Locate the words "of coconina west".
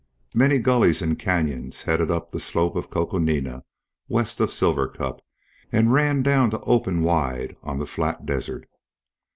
2.75-4.39